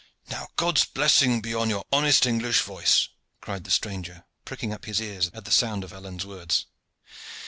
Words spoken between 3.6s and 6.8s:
the stranger, pricking up his ears at the sound of Alleyne's words.